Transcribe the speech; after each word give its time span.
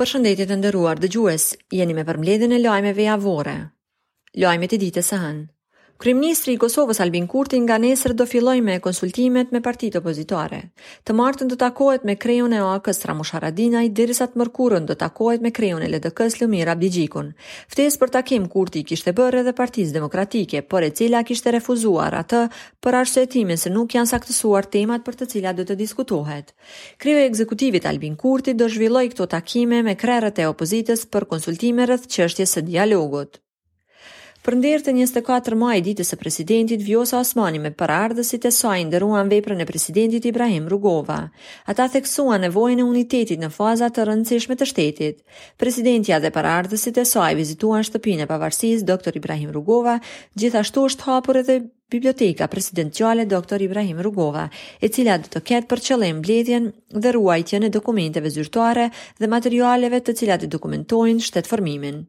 Për 0.00 0.08
shëndetit 0.10 0.50
e 0.52 0.56
ndëruar 0.62 1.00
dëgjues, 1.04 1.46
jeni 1.78 1.96
me 1.98 2.04
përmledin 2.10 2.52
e 2.52 2.60
lajmeve 2.64 3.08
javore. 3.08 3.56
Lajmet 4.44 4.74
i 4.76 4.78
ditës 4.84 5.12
e 5.16 5.20
hënë. 5.24 5.46
Kryeministri 5.96 6.52
i 6.52 6.58
Kosovës 6.60 6.98
Albin 7.00 7.24
Kurti 7.30 7.56
nga 7.62 7.78
nesër 7.80 8.12
do 8.12 8.26
filloj 8.28 8.58
me 8.60 8.74
konsultimet 8.84 9.52
me 9.54 9.62
partitë 9.64 10.00
opozitare. 10.02 10.58
Të 11.08 11.14
martën 11.16 11.48
do 11.48 11.56
takohet 11.62 12.02
me 12.04 12.16
kreun 12.20 12.52
e 12.52 12.58
AKs 12.60 13.00
Ramush 13.08 13.32
Haradinaj, 13.32 13.86
derisa 13.96 14.26
të 14.28 14.36
mërkurën 14.42 14.84
do 14.90 14.94
takohet 15.02 15.40
me 15.46 15.52
kreun 15.56 15.80
e 15.82 15.88
LDK-s 15.88 16.36
Lumira 16.42 16.74
Abdigjikun. 16.76 17.30
Ftesë 17.72 18.00
për 18.02 18.12
takim 18.18 18.44
Kurti 18.52 18.82
kishte 18.90 19.14
bërë 19.16 19.40
edhe 19.40 19.54
Partisë 19.62 19.96
Demokratike, 19.96 20.60
por 20.74 20.84
e 20.84 20.92
cila 21.00 21.24
kishte 21.30 21.54
refuzuar 21.56 22.18
atë 22.20 22.42
për 22.84 23.00
arsyetimin 23.00 23.56
se 23.64 23.72
nuk 23.72 23.96
janë 23.96 24.12
saktësuar 24.12 24.68
temat 24.76 25.04
për 25.08 25.18
të 25.22 25.30
cilat 25.32 25.56
do 25.56 25.64
të 25.72 25.78
diskutohet. 25.80 26.52
Kreu 27.00 27.16
i 27.16 27.24
ekzekutivit 27.30 27.88
Albin 27.94 28.20
Kurti 28.26 28.52
do 28.52 28.68
zhvilloj 28.76 29.08
këto 29.16 29.30
takime 29.38 29.80
me 29.88 29.96
krerët 30.04 30.44
e 30.44 30.50
opozitës 30.52 31.08
për 31.16 31.24
konsultime 31.34 31.88
rreth 31.88 32.04
çështjes 32.18 32.58
së 32.58 32.66
dialogut. 32.68 33.40
Për 34.46 34.54
ndërë 34.60 34.82
të 34.86 34.92
24 35.26 35.56
maj 35.58 35.76
ditës 35.84 36.12
e 36.14 36.16
presidentit, 36.18 36.82
Vjosa 36.86 37.16
Osmani 37.18 37.58
me 37.62 37.70
ardhësit 37.86 38.44
e 38.46 38.50
saj 38.54 38.76
ndëruan 38.90 39.26
veprën 39.32 39.58
e 39.58 39.66
presidentit 39.66 40.28
Ibrahim 40.30 40.68
Rugova. 40.70 41.16
Ata 41.72 41.88
theksuan 41.90 42.44
nevojën 42.46 42.78
e 42.78 42.84
unitetit 42.86 43.42
në 43.42 43.50
fazat 43.56 43.96
të 43.98 44.04
rëndësishme 44.06 44.54
të 44.60 44.68
shtetit. 44.70 45.18
Presidentja 45.58 46.20
dhe 46.22 46.30
ardhësit 46.44 46.94
e 46.94 47.04
saj 47.14 47.34
vizituan 47.40 47.82
shtëpinë 47.90 48.22
e 48.22 48.30
pavarësis 48.30 48.86
dr. 48.86 49.16
Ibrahim 49.18 49.50
Rugova, 49.50 49.96
gjithashtu 50.38 50.86
është 50.92 51.08
hapur 51.10 51.42
edhe 51.42 51.58
Biblioteka 51.90 52.46
Presidenciale 52.46 53.26
Dr. 53.26 53.58
Ibrahim 53.66 54.00
Rugova, 54.06 54.46
e 54.80 54.88
cila 54.88 55.18
do 55.18 55.26
të 55.34 55.42
ketë 55.50 55.72
për 55.74 55.84
qëllim 55.90 56.22
bledjen 56.22 56.70
dhe 56.94 57.16
ruajtjen 57.18 57.66
e 57.66 57.74
dokumenteve 57.80 58.30
zyrtare 58.38 58.90
dhe 59.18 59.34
materialeve 59.38 60.04
të 60.06 60.16
cilat 60.22 60.46
i 60.48 60.52
dokumentojnë 60.56 61.30
shtetformimin. 61.32 61.96
formimin. 61.96 62.06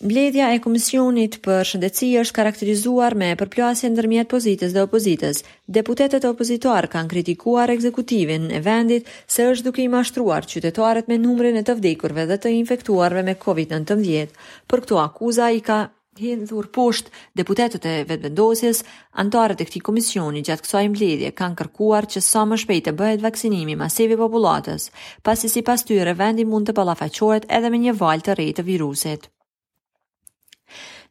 Mbledhja 0.00 0.46
e 0.54 0.58
Komisionit 0.64 1.34
për 1.44 1.58
Shëndetësi 1.68 2.06
është 2.22 2.32
karakterizuar 2.38 3.12
me 3.22 3.26
përplasje 3.40 3.88
ndërmjet 3.92 4.28
pozitës 4.32 4.72
dhe 4.72 4.82
opozitës. 4.86 5.42
Deputetet 5.76 6.24
opozitar 6.28 6.86
kanë 6.94 7.10
kritikuar 7.12 7.68
ekzekutivin 7.74 8.46
e 8.56 8.62
vendit 8.68 9.10
se 9.36 9.44
është 9.48 9.66
duke 9.66 9.82
i 9.84 9.90
mashtruar 9.96 10.46
qytetarët 10.54 11.10
me 11.12 11.18
numrin 11.26 11.58
e 11.60 11.62
të 11.68 11.74
vdekurve 11.82 12.24
dhe 12.30 12.38
të 12.46 12.52
infektuarve 12.56 13.22
me 13.28 13.34
COVID-19. 13.44 14.30
Për 14.72 14.82
këto 14.86 14.96
akuza 15.02 15.50
i 15.52 15.60
ka 15.68 15.76
hindhur 16.22 16.70
posht 16.78 17.10
deputetët 17.42 17.88
e 17.90 17.92
vetëvendosjes, 18.08 18.80
antarët 19.24 19.60
e 19.60 19.66
këti 19.68 19.82
komisioni 19.90 20.40
gjatë 20.48 20.64
kësaj 20.64 20.82
mbledhje 20.94 21.34
kanë 21.42 21.58
kërkuar 21.60 22.08
që 22.14 22.22
sa 22.32 22.46
më 22.48 22.60
shpejt 22.64 22.86
të 22.88 22.94
bëhet 23.02 23.24
vaksinimi 23.28 23.76
masivi 23.84 24.16
populatës, 24.24 24.88
pasi 25.28 25.52
si 25.56 25.60
pas 25.68 25.84
tyre 25.92 26.16
vendi 26.24 26.48
mund 26.54 26.70
të 26.72 26.76
balafaqohet 26.80 27.50
edhe 27.60 27.68
me 27.76 27.82
një 27.84 27.94
val 28.00 28.24
të 28.24 28.38
rejtë 28.40 28.66
virusit. 28.72 29.28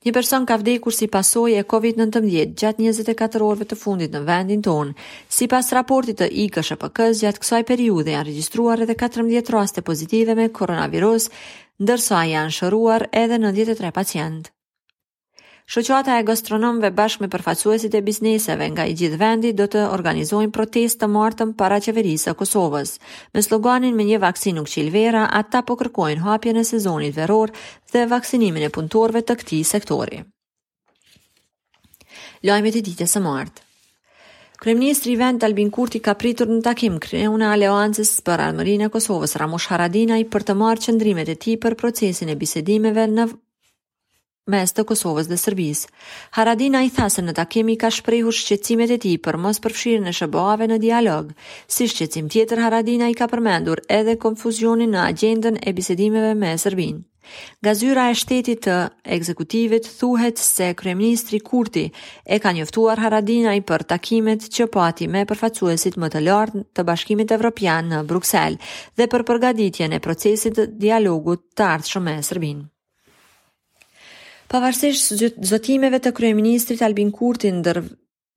Një 0.08 0.12
person 0.16 0.46
ka 0.50 0.56
vdekur 0.60 0.94
si 0.96 1.08
pasoj 1.14 1.56
e 1.60 1.64
COVID-19 1.72 2.28
gjatë 2.62 2.80
24 2.86 3.42
orëve 3.48 3.66
të 3.72 3.78
fundit 3.80 4.14
në 4.16 4.22
vendin 4.30 4.62
tonë. 4.68 4.94
Si 5.38 5.48
pas 5.56 5.74
raportit 5.78 6.22
të 6.22 6.30
IKSHPK, 6.46 7.02
gjatë 7.24 7.44
kësaj 7.44 7.60
periude 7.74 8.14
janë 8.16 8.30
registruar 8.30 8.86
edhe 8.88 8.96
14 9.04 9.52
raste 9.58 9.84
pozitive 9.92 10.38
me 10.42 10.48
koronavirus, 10.62 11.28
ndërsa 11.84 12.24
janë 12.32 12.56
shëruar 12.62 13.10
edhe 13.26 13.42
93 13.48 13.92
pacientë. 14.00 14.54
Shoqata 15.70 16.16
e 16.18 16.24
gastronomëve 16.26 16.90
bashkë 16.98 17.22
me 17.24 17.28
përfaqësuesit 17.30 17.94
e 17.94 18.00
bizneseve 18.06 18.66
nga 18.74 18.88
i 18.90 18.96
gjithë 18.98 19.18
vendi 19.22 19.50
do 19.58 19.68
të 19.70 19.84
organizojnë 19.94 20.50
protestë 20.56 21.04
të 21.04 21.10
martëm 21.16 21.50
para 21.60 21.78
qeverisë 21.86 22.30
së 22.32 22.38
Kosovës. 22.40 22.94
Me 23.38 23.42
sloganin 23.48 23.94
me 24.00 24.08
një 24.08 24.18
vaksinë 24.24 24.58
nuk 24.58 25.18
ata 25.42 25.62
po 25.62 25.76
kërkojnë 25.78 26.24
hapjen 26.26 26.58
e 26.58 26.64
sezonit 26.72 27.14
veror 27.16 27.52
dhe 27.94 28.08
vaksinimin 28.16 28.64
e 28.66 28.70
punëtorëve 28.80 29.22
të 29.30 29.34
këtij 29.44 29.62
sektori. 29.74 30.24
Lajmet 32.42 32.76
e 32.76 32.82
ditës 32.90 33.14
së 33.14 33.22
martë. 33.22 33.60
Kryeministri 34.64 35.16
Vend 35.22 35.44
Albin 35.44 35.70
Kurti 35.70 36.00
ka 36.02 36.16
pritur 36.18 36.48
në 36.50 36.62
takim 36.66 36.98
kreun 37.00 37.42
e 37.46 37.52
Aleancës 37.56 38.12
për 38.26 38.44
Armërinë 38.50 38.90
e 38.90 38.94
Kosovës 38.98 39.38
Ramush 39.38 39.70
Haradinaj 39.70 40.24
për 40.34 40.46
të 40.50 40.58
marrë 40.66 40.84
qendrimet 40.88 41.30
e 41.30 41.38
tij 41.46 41.60
për 41.62 41.78
procesin 41.84 42.30
e 42.30 42.36
bisedimeve 42.42 43.06
në 43.18 43.30
mes 44.50 44.74
të 44.74 44.84
Kosovës 44.90 45.30
dhe 45.30 45.38
Sërbis. 45.40 45.86
Haradina 46.38 46.82
i 46.86 46.92
thasën 46.96 47.26
në 47.30 47.36
takimi 47.40 47.78
ka 47.80 47.92
shprehur 47.94 48.36
shqecimet 48.36 48.94
e 48.96 49.00
ti 49.06 49.14
për 49.26 49.38
mos 49.46 49.62
përfshirë 49.64 50.06
në 50.08 50.16
shëboave 50.22 50.68
në 50.72 50.80
dialog. 50.86 51.30
Si 51.68 51.88
shqecim 51.92 52.30
tjetër, 52.34 52.64
Haradina 52.66 53.10
i 53.14 53.18
ka 53.20 53.30
përmendur 53.32 53.84
edhe 54.00 54.18
konfuzionin 54.26 54.96
në 54.96 55.06
agendën 55.12 55.62
e 55.66 55.76
bisedimeve 55.78 56.34
me 56.42 56.56
Sërbin. 56.66 57.06
Gazyra 57.62 58.08
e 58.10 58.16
shtetit 58.18 58.64
të 58.66 58.76
ekzekutivit 59.16 59.86
thuhet 60.00 60.40
se 60.42 60.72
kreministri 60.80 61.38
Kurti 61.50 61.84
e 62.26 62.40
ka 62.42 62.54
njëftuar 62.58 62.98
Haradina 63.04 63.54
i 63.58 63.62
për 63.70 63.86
takimet 63.94 64.48
që 64.56 64.66
pati 64.78 65.06
po 65.06 65.14
me 65.14 65.22
përfacuesit 65.30 66.00
më 66.02 66.10
të 66.16 66.24
lartë 66.26 66.64
të 66.74 66.88
bashkimit 66.90 67.36
evropian 67.38 67.94
në 67.94 68.02
Bruxelles 68.14 68.82
dhe 68.98 69.10
për 69.14 69.28
përgatitjen 69.30 69.94
e 69.94 70.02
procesit 70.08 70.64
dialogut 70.82 71.46
të 71.54 71.70
ardhë 71.78 71.94
shumë 71.94 72.18
e 72.18 72.26
Sërbin. 72.32 72.66
Pavarësisht 74.50 75.42
zotimeve 75.46 76.00
të 76.02 76.12
kryeministrit 76.18 76.82
Albin 76.82 77.12
Kurti 77.14 77.52
ndër 77.54 77.84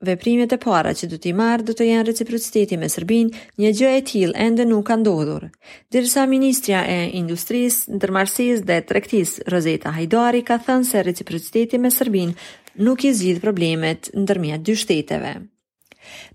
veprimet 0.05 0.53
e 0.53 0.59
para 0.61 0.91
që 0.99 1.07
do 1.09 1.17
t'i 1.23 1.31
marrë 1.39 1.65
do 1.69 1.73
të 1.79 1.87
jenë 1.89 2.07
reciprociteti 2.11 2.77
me 2.77 2.89
Serbinë, 2.93 3.31
një 3.63 3.71
gjë 3.79 3.93
e 3.97 4.03
tillë 4.11 4.45
ende 4.47 4.67
nuk 4.69 4.85
ka 4.91 4.97
ndodhur. 5.01 5.47
Dërsa 5.95 6.27
Ministria 6.29 6.83
e 6.91 6.99
industrisë, 7.21 7.95
ndërmarrësisë 7.97 8.65
dhe 8.69 8.81
tregtisë 8.91 9.47
Rozeta 9.55 9.95
Hajdari 9.97 10.43
ka 10.45 10.61
thënë 10.67 10.91
se 10.91 11.05
reciprociteti 11.09 11.81
me 11.81 11.95
Serbinë 11.95 12.37
nuk 12.85 13.07
i 13.09 13.15
zgjidh 13.17 13.41
problemet 13.47 14.13
ndërmjet 14.13 14.69
dy 14.69 14.77
shteteve. 14.85 15.33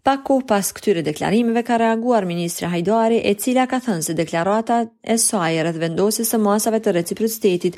Pa 0.01 0.15
kohë 0.25 0.47
pas 0.47 0.67
këtyre 0.73 1.01
deklarimeve 1.05 1.61
ka 1.67 1.77
reaguar 1.81 2.25
ministra 2.25 2.69
Hajdari, 2.71 3.19
e 3.29 3.35
cila 3.35 3.67
ka 3.69 3.81
thënë 3.83 4.05
se 4.07 4.13
deklarata 4.17 4.81
e 5.13 5.19
saj 5.21 5.59
rreth 5.65 5.81
vendosjes 5.83 6.31
së 6.31 6.39
masave 6.41 6.79
të 6.79 6.95
reciprocitetit 7.01 7.75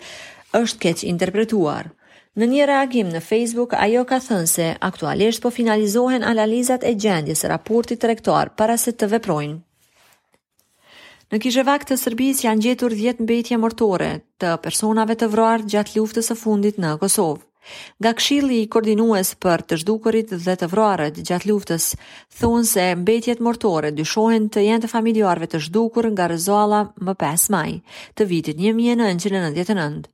është 0.57 0.79
keq 0.83 1.01
interpretuar. 1.07 1.89
Në 2.39 2.47
një 2.51 2.65
reagim 2.69 3.09
në 3.11 3.19
Facebook, 3.25 3.73
ajo 3.77 4.03
ka 4.09 4.19
thënë 4.21 4.49
se 4.51 4.67
aktualisht 4.87 5.41
po 5.43 5.49
finalizohen 5.53 6.23
analizat 6.25 6.85
e 6.87 6.93
gjendjes 6.95 7.43
raportit 7.51 8.01
të 8.01 8.09
rektuar 8.13 8.51
para 8.57 8.77
se 8.77 8.91
të 8.93 9.09
veprojnë. 9.17 9.57
Në 11.29 11.37
Kishevak 11.43 11.83
të 11.85 11.95
Serbisë 12.01 12.47
janë 12.47 12.63
gjetur 12.65 12.93
10 12.97 13.19
mbetje 13.27 13.57
mortore 13.61 14.09
të 14.41 14.53
personave 14.63 15.13
të 15.19 15.27
vruar 15.29 15.61
gjatë 15.69 15.99
luftës 15.99 16.31
së 16.31 16.35
fundit 16.43 16.79
në 16.81 16.95
Kosovë. 17.03 17.45
Nga 18.01 18.11
këshilli 18.17 18.55
i 18.63 18.67
koordinues 18.73 19.35
për 19.43 19.61
të 19.69 19.77
zhdukurit 19.83 20.31
dhe 20.45 20.55
të 20.57 20.69
vroarët 20.71 21.19
gjatë 21.27 21.49
luftës, 21.51 21.91
thonë 22.39 22.69
se 22.71 22.85
mbetjet 23.03 23.43
mortore 23.45 23.91
dyshohen 23.99 24.47
të 24.49 24.63
jenë 24.65 24.83
të 24.83 24.89
familjarve 24.93 25.51
të 25.51 25.61
zhdukur 25.67 26.07
nga 26.15 26.29
rëzoala 26.31 26.81
më 27.05 27.13
5 27.27 27.49
maj 27.57 27.69
të 28.17 28.25
vitit 28.31 28.57
1999. 28.63 30.09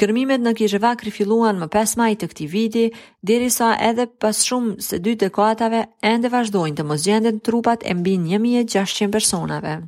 Gërmimet 0.00 0.40
në 0.44 0.52
Kishevakri 0.60 1.12
filluan 1.18 1.60
më 1.62 1.68
5 1.76 1.92
maj 2.00 2.08
të 2.22 2.28
këti 2.32 2.48
viti, 2.54 2.84
diri 3.30 3.50
sa 3.56 3.68
edhe 3.90 4.08
pas 4.24 4.40
shumë 4.48 4.74
se 4.88 5.00
dy 5.06 5.14
dekatave 5.24 5.82
ende 6.12 6.34
vazhdojnë 6.36 6.78
të 6.80 6.88
mos 6.90 7.06
gjendën 7.08 7.40
trupat 7.50 7.88
e 7.92 7.94
mbi 8.00 8.16
1600 8.26 9.10
personave. 9.18 9.78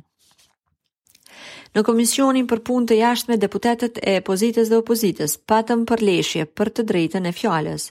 Në 1.75 1.81
komisionin 1.83 2.45
për 2.47 2.61
punë 2.63 2.87
të 2.87 2.95
jashtme 3.01 3.35
deputetët 3.35 3.97
e 4.07 4.13
pozitës 4.23 4.69
dhe 4.71 4.77
opozitës 4.79 5.33
patëm 5.51 5.81
për 5.89 6.03
leshje 6.07 6.45
për 6.55 6.69
të 6.77 6.85
drejtën 6.91 7.25
e 7.27 7.33
fjales. 7.35 7.89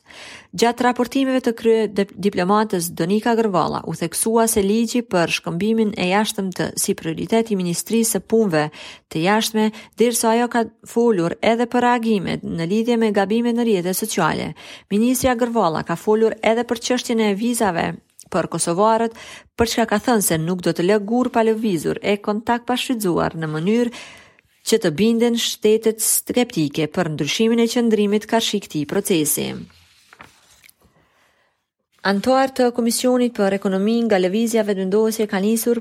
Gjatë 0.57 0.87
raportimeve 0.87 1.43
të 1.45 1.53
krye 1.59 2.07
diplomatës 2.25 2.89
Donika 2.97 3.35
Gërvala 3.37 3.83
u 3.85 3.93
theksua 4.01 4.47
se 4.49 4.63
ligji 4.65 5.03
për 5.13 5.35
shkëmbimin 5.37 5.91
e 6.01 6.07
jashtëm 6.15 6.49
të 6.57 6.71
si 6.81 6.97
prioritet 6.97 7.53
i 7.53 7.61
Ministrisë 7.61 8.23
e 8.23 8.27
Punve 8.35 8.65
të 9.13 9.27
jashtme 9.27 9.69
dirëso 10.01 10.33
ajo 10.33 10.49
ka 10.57 10.65
folur 10.95 11.37
edhe 11.53 11.69
për 11.75 11.85
reagimet 11.89 12.41
në 12.47 12.71
lidhje 12.73 12.97
me 13.05 13.13
gabime 13.21 13.53
në 13.59 13.69
rjetët 13.69 13.93
e 13.93 14.01
sociale. 14.01 14.49
Ministrija 14.97 15.37
Gërvala 15.45 15.85
ka 15.91 16.01
folur 16.07 16.39
edhe 16.41 16.65
për 16.73 16.83
qështjene 16.89 17.31
e 17.35 17.37
vizave 17.47 17.87
për 18.33 18.49
kosovarët, 18.53 19.15
për 19.59 19.71
çka 19.75 19.87
ka 19.93 19.99
thënë 20.07 20.27
se 20.27 20.39
nuk 20.41 20.63
do 20.65 20.73
të 20.75 20.87
lë 20.89 20.99
gur 21.09 21.31
pa 21.35 21.45
lëvizur 21.47 22.01
e 22.03 22.17
kontakt 22.25 22.67
pa 22.69 22.77
shfrytzuar 22.81 23.37
në 23.41 23.51
mënyrë 23.55 23.95
që 24.65 24.79
të 24.85 24.91
binden 24.99 25.37
shtetet 25.45 26.01
skeptike 26.03 26.89
për 26.95 27.13
ndryshimin 27.17 27.61
e 27.65 27.69
qëndrimit 27.75 28.29
ka 28.31 28.41
shikti 28.41 28.85
procesi. 28.89 29.49
Antuar 32.05 32.51
të 32.53 32.69
Komisionit 32.77 33.33
për 33.37 33.57
Ekonomin 33.57 34.05
nga 34.09 34.19
Levizja 34.21 34.65
vetëndosje 34.69 35.25
ka 35.31 35.41
nisur 35.41 35.81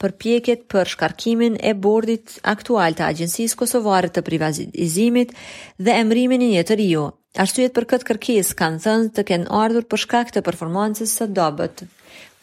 përpjekjet 0.00 0.62
për 0.70 0.88
shkarkimin 0.94 1.56
e 1.68 1.74
bordit 1.82 2.36
aktual 2.52 2.94
të 2.96 3.04
Agjencisë 3.10 3.56
Kosovare 3.58 4.08
të 4.14 4.22
Privatizimit 4.28 5.34
dhe 5.76 5.96
emrimin 6.04 6.44
e 6.46 6.52
një 6.54 6.64
të 6.70 6.78
rio, 6.80 6.92
jo. 7.00 7.06
Arsyet 7.36 7.74
për 7.76 7.84
këtë 7.90 8.06
kërkesë 8.08 8.54
kanë 8.58 8.78
thënë 8.84 9.08
të 9.16 9.22
kenë 9.30 9.48
ardhur 9.56 9.84
për 9.92 10.00
shkak 10.04 10.30
të 10.34 10.42
performancës 10.46 11.10
së 11.18 11.26
dobët. 11.38 11.82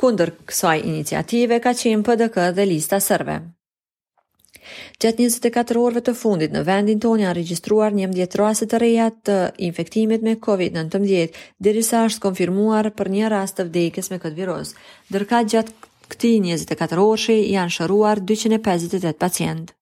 Kundër 0.04 0.32
kësaj 0.52 0.76
iniciative 0.84 1.58
ka 1.64 1.74
qenë 1.80 2.06
PDK 2.10 2.46
dhe 2.58 2.66
lista 2.72 3.00
sërve. 3.06 3.40
Gjatë 5.02 5.26
24 5.26 5.82
orëve 5.82 6.02
të 6.08 6.14
fundit 6.20 6.54
në 6.56 6.62
vendin 6.70 7.02
tonë 7.02 7.24
janë 7.26 7.36
regjistruar 7.38 7.94
11 8.06 8.38
raste 8.42 8.66
të 8.70 8.80
reja 8.84 9.10
të 9.26 9.38
infektimit 9.68 10.24
me 10.26 10.36
COVID-19, 10.46 11.34
derisa 11.68 12.06
është 12.12 12.24
konfirmuar 12.28 12.90
për 13.00 13.12
një 13.18 13.32
rast 13.34 13.60
të 13.60 13.68
vdekjes 13.70 14.12
me 14.14 14.20
këtë 14.24 14.38
virus. 14.42 14.74
Dërka 15.18 15.42
gjatë 15.50 15.90
këti 16.14 16.32
24 16.50 17.02
orëshe 17.08 17.40
janë 17.56 17.76
shëruar 17.78 18.22
258 18.34 19.16
pacientë. 19.26 19.74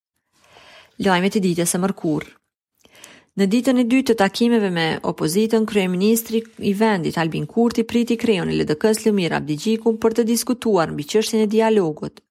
Lajmet 1.07 1.37
e 1.37 1.43
ditës 1.47 1.75
e 1.79 1.83
mërkurë. 1.85 2.33
Në 3.41 3.45
ditën 3.51 3.79
e 3.81 3.83
dytë 3.91 4.05
të 4.07 4.13
takimeve 4.17 4.67
me 4.73 4.81
opozitën, 5.11 5.63
kryeministri 5.71 6.41
i 6.71 6.73
vendit 6.81 7.17
Albin 7.23 7.47
Kurti 7.55 7.83
priti 7.93 8.17
krijon 8.25 8.51
e 8.53 8.59
LDK-s 8.59 9.07
Lëmir 9.07 9.33
Abdigjikun 9.39 9.97
për 10.05 10.19
të 10.19 10.27
diskutuar 10.29 10.93
mbi 10.97 11.07
çështjen 11.15 11.47
e 11.47 11.49
dialogut. 11.57 12.21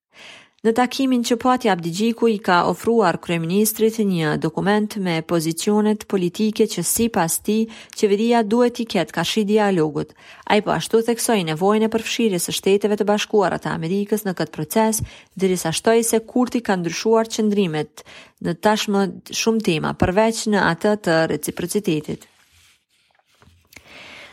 Në 0.63 0.77
takimin 0.79 1.25
që 1.27 1.35
pati 1.43 1.71
Abdigjiku 1.73 2.29
i 2.31 2.37
ka 2.39 2.61
ofruar 2.71 3.17
kreministrit 3.19 3.97
një 4.07 4.37
dokument 4.39 4.95
me 5.03 5.17
pozicionet 5.27 6.05
politike 6.07 6.69
që 6.71 6.85
si 6.87 7.09
pas 7.11 7.35
ti, 7.49 7.57
qeveria 7.99 8.45
duhet 8.47 8.79
i 8.85 8.87
ketë 8.95 9.17
kashi 9.17 9.43
dialogut. 9.49 10.13
A 10.47 10.61
i 10.61 10.63
po 10.63 10.71
ashtu 10.71 11.01
theksoj 11.09 11.41
nevojnë 11.49 11.89
e 11.89 11.93
përfshirës 11.97 12.47
së 12.47 12.55
shteteve 12.61 12.95
të 13.01 13.09
bashkuarat 13.11 13.65
të 13.67 13.73
Amerikës 13.73 14.23
në 14.29 14.37
këtë 14.39 14.55
proces, 14.61 15.03
dirisa 15.35 15.75
shtoj 15.75 15.97
se 16.13 16.23
kurti 16.31 16.63
ka 16.71 16.79
ndryshuar 16.79 17.27
qëndrimet 17.35 18.07
në 18.47 18.55
tashmë 18.69 19.03
shumë 19.43 19.67
tema, 19.71 19.97
përveç 19.99 20.45
në 20.55 20.63
atë 20.69 20.95
të 21.09 21.19
reciprocitetit. 21.35 22.29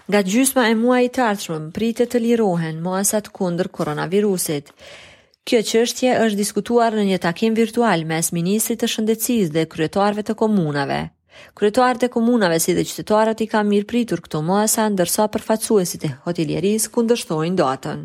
Nga 0.10 0.22
gjysma 0.30 0.70
e 0.70 0.78
muaj 0.78 1.04
të 1.18 1.26
ardhshëm, 1.34 1.70
pritet 1.76 2.14
të 2.14 2.22
lirohen 2.22 2.82
muasat 2.86 3.34
kundër 3.38 3.70
koronavirusit. 3.80 4.76
Kjo 5.50 5.64
qështje 5.66 6.12
është 6.22 6.38
diskutuar 6.38 6.94
në 6.94 7.04
një 7.10 7.18
takim 7.24 7.56
virtual 7.58 8.04
mes 8.06 8.28
Ministrit 8.38 8.78
të 8.84 8.90
Shëndecis 8.92 9.48
dhe 9.56 9.64
Kryetarve 9.72 10.22
të 10.28 10.36
Komunave. 10.38 10.98
Kryetarët 11.58 12.04
e 12.06 12.10
komunave 12.16 12.60
si 12.62 12.76
dhe 12.78 12.84
qytetarët 12.86 13.42
i 13.42 13.48
kanë 13.54 13.70
mirëpritur 13.72 14.22
këto 14.28 14.44
mësa 14.46 14.86
ndërsa 14.94 15.26
përfaqësuesit 15.36 16.06
e 16.06 16.12
hotelierisë 16.28 16.92
këndërshtojnë 16.98 17.60
datën. 17.64 18.04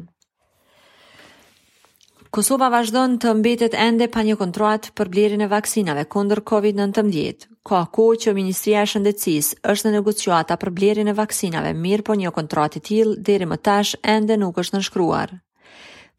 Kosova 2.34 2.70
vazhdon 2.78 3.18
të 3.20 3.36
mbetet 3.42 3.76
ende 3.88 4.08
pa 4.16 4.24
një 4.30 4.38
kontratë 4.40 4.94
për 5.00 5.12
blerjen 5.16 5.44
e 5.44 5.50
vaksinave 5.52 6.06
kundër 6.16 6.42
COVID-19. 6.52 7.46
Ka 7.70 7.84
ko 7.98 8.08
që 8.24 8.32
Ministria 8.40 8.86
e 8.88 8.88
Shëndetësisë 8.94 9.60
është 9.74 9.90
në 9.92 9.98
negociata 10.00 10.56
për 10.64 10.72
blerjen 10.80 11.12
e 11.12 11.18
vaksinave, 11.22 11.76
mirë 11.86 12.08
po 12.08 12.16
një 12.22 12.34
kontratë 12.40 12.80
e 12.82 12.88
tillë 12.90 13.20
deri 13.30 13.52
më 13.52 13.60
tash 13.70 13.98
ende 14.18 14.40
nuk 14.46 14.64
është 14.64 14.80
nënshkruar 14.80 15.42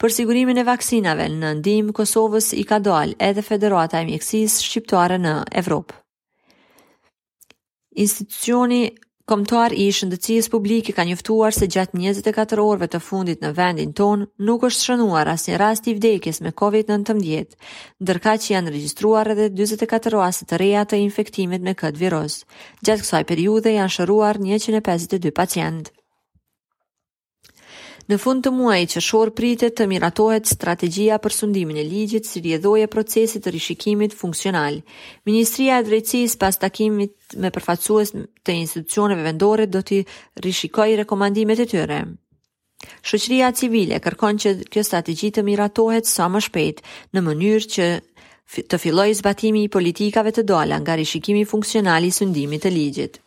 për 0.04 0.12
sigurimin 0.14 0.58
e 0.60 0.64
vaksinave 0.68 1.26
në 1.40 1.52
ndihmë 1.62 1.94
Kosovës 1.96 2.50
i 2.60 2.64
ka 2.68 2.82
dal 2.84 3.14
edhe 3.24 3.44
Federata 3.50 4.02
e 4.04 4.08
Mjekësisë 4.10 4.66
Shqiptare 4.68 5.22
në 5.24 5.36
Evropë. 5.64 6.00
Institucioni 8.06 8.82
Komtar 9.26 9.74
i 9.74 9.86
shëndëcijës 9.90 10.52
publiki 10.54 10.94
ka 10.94 11.02
njëftuar 11.08 11.56
se 11.56 11.66
gjatë 11.74 11.98
24 11.98 12.62
orëve 12.62 12.88
të 12.94 13.00
fundit 13.02 13.42
në 13.42 13.50
vendin 13.58 13.96
tonë 13.98 14.28
nuk 14.50 14.68
është 14.70 14.84
shënuar 14.92 15.32
asë 15.34 15.50
një 15.50 15.62
rast 15.64 15.90
i 15.90 15.96
vdekjes 15.98 16.44
me 16.46 16.52
COVID-19, 16.62 17.56
ndërka 18.06 18.36
që 18.44 18.54
janë 18.54 18.76
registruar 18.78 19.32
edhe 19.34 19.48
24 19.58 20.14
rastet 20.14 20.52
të 20.52 20.62
reja 20.62 20.86
të 20.86 21.02
infektimit 21.08 21.66
me 21.66 21.74
këtë 21.80 22.04
virus. 22.04 22.38
Gjatë 22.86 23.02
kësaj 23.08 23.24
periude 23.34 23.74
janë 23.80 23.96
shëruar 23.98 24.44
152 24.46 25.34
pacientë. 25.42 25.90
Në 28.06 28.20
fund 28.22 28.44
të 28.46 28.52
muaj 28.54 28.82
që 28.94 29.02
shorë 29.02 29.32
pritet 29.38 29.74
të 29.80 29.86
miratohet 29.90 30.46
strategia 30.50 31.16
për 31.22 31.34
sundimin 31.34 31.80
e 31.82 31.86
ligjit 31.90 32.28
si 32.30 32.42
rjedhoje 32.46 32.86
procesit 32.96 33.42
të 33.46 33.54
rishikimit 33.56 34.14
funksional. 34.20 34.78
Ministria 35.26 35.80
e 35.82 35.86
drejtsis 35.88 36.36
pas 36.44 36.60
takimit 36.62 37.16
me 37.42 37.50
përfacuës 37.56 38.14
të 38.46 38.58
institucioneve 38.60 39.26
vendore 39.26 39.66
do 39.78 39.82
të 39.90 40.04
rishikoj 40.46 40.88
rekomandimet 41.02 41.66
e 41.66 41.68
tyre. 41.74 42.00
Shoqëria 43.02 43.50
civile 43.58 43.98
kërkon 44.06 44.38
që 44.44 44.54
kjo 44.70 44.86
strategi 44.86 45.34
të 45.34 45.48
miratohet 45.50 46.06
sa 46.06 46.30
më 46.30 46.44
shpet 46.46 46.86
në 47.16 47.26
mënyrë 47.32 47.68
që 47.78 47.90
të 48.70 48.84
filloj 48.86 49.10
zbatimi 49.24 49.66
i 49.66 49.72
politikave 49.80 50.30
të 50.36 50.46
dola 50.54 50.78
nga 50.84 50.94
rishikimi 51.02 51.42
funksionali 51.56 52.14
sundimit 52.14 52.70
e 52.70 52.70
ligjit. 52.78 53.18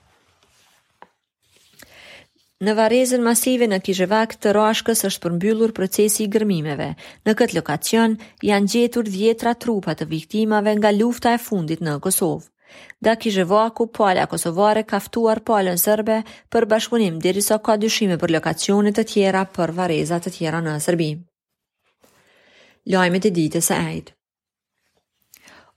Në 2.67 2.73
varezën 2.75 3.23
masive 3.23 3.69
në 3.71 3.77
Kishevak 3.87 4.33
të 4.43 4.51
Roashkës 4.57 5.05
është 5.07 5.23
përmbyllur 5.29 5.71
procesi 5.77 6.25
i 6.25 6.31
gërmimeve. 6.37 6.89
Në 7.29 7.35
këtë 7.41 7.55
lokacion 7.59 8.17
janë 8.49 8.71
gjetur 8.73 9.07
dhjetra 9.15 9.53
trupa 9.65 9.95
të 10.01 10.09
viktimave 10.15 10.75
nga 10.81 10.91
lufta 10.97 11.37
e 11.39 11.39
fundit 11.45 11.79
në 11.87 11.95
Kosovë. 12.07 12.49
Da 13.07 13.15
Kishevaku, 13.17 13.87
pala 14.01 14.27
kosovare 14.33 14.83
ka 14.91 14.99
ftuar 15.01 15.41
palën 15.51 15.79
Zërbe 15.85 16.19
për 16.53 16.67
bashkëpunim 16.75 17.23
derisa 17.29 17.61
ka 17.69 17.79
dyshime 17.85 18.19
për 18.25 18.35
lokacione 18.37 18.93
të 18.99 19.07
tjera 19.13 19.47
për 19.59 19.73
varezat 19.79 20.27
të 20.27 20.35
tjera 20.41 20.61
në 20.67 20.75
Serbi. 20.89 21.13
Lajmet 22.97 23.31
e 23.31 23.37
ditës 23.39 23.71
së 23.71 23.81
ejtë. 23.89 24.18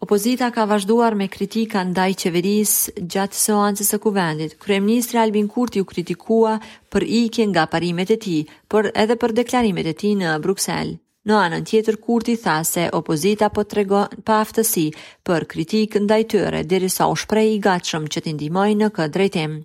Opozita 0.02 0.48
ka 0.52 0.64
vazhduar 0.66 1.14
me 1.16 1.28
kritika 1.30 1.84
ndaj 1.86 2.14
qeveris 2.24 2.72
gjatë 2.98 3.38
seancës 3.38 3.92
së 3.94 4.00
kuvendit. 4.02 4.56
Kryeministri 4.64 5.20
Albin 5.22 5.46
Kurti 5.48 5.84
u 5.84 5.86
kritikua 5.86 6.56
për 6.90 7.06
ikje 7.22 7.46
nga 7.52 7.68
parimet 7.70 8.16
e 8.18 8.18
tij, 8.26 8.48
por 8.68 8.90
edhe 9.04 9.20
për 9.24 9.36
deklarimet 9.44 9.92
e 9.94 9.96
tij 10.02 10.16
në 10.24 10.34
Bruksel. 10.42 10.96
Në 11.30 11.38
anën 11.46 11.66
tjetër 11.70 12.02
Kurti 12.02 12.40
tha 12.42 12.58
se 12.66 12.88
opozita 12.98 13.52
po 13.54 13.64
tregon 13.76 14.18
pa 14.26 14.42
aftësi 14.42 14.88
për 15.22 15.46
kritikë 15.54 16.02
ndaj 16.08 16.24
tyre 16.34 16.64
derisa 16.66 17.06
u 17.08 17.16
shpreh 17.22 17.52
i 17.54 17.62
gatshëm 17.70 18.10
që 18.10 18.26
t'indimoj 18.26 18.72
në 18.82 18.90
këtë 18.98 19.20
drejtim. 19.20 19.60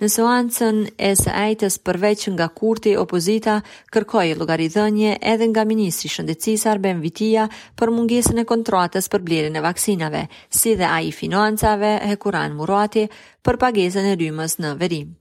Në 0.00 0.08
soancën 0.14 0.80
e 0.94 1.10
së 1.18 1.32
ajtës 1.42 1.76
përveç 1.88 2.24
nga 2.34 2.48
kurti 2.60 2.94
opozita, 3.02 3.58
kërkoj 3.94 4.26
e 4.32 4.38
logarithënje 4.40 5.12
edhe 5.32 5.48
nga 5.52 5.64
Ministri 5.68 6.10
Shëndecis 6.12 6.66
Arben 6.72 7.02
Vitia 7.04 7.48
për 7.78 7.92
mungesën 7.96 8.42
e 8.42 8.46
kontratës 8.52 9.10
për 9.14 9.24
blerën 9.28 9.56
e 9.60 9.64
vaksinave, 9.68 10.26
si 10.58 10.76
dhe 10.80 10.88
a 10.88 11.00
i 11.04 11.12
financave, 11.12 11.94
Hekuran 12.10 12.56
Murati, 12.58 13.08
për 13.44 13.60
pagesën 13.66 14.12
e 14.12 14.18
rymës 14.20 14.58
në 14.62 14.74
verim. 14.82 15.14